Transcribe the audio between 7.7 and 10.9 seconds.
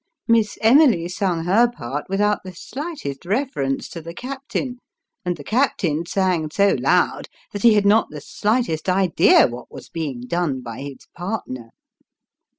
had not the slightest idea what was being done by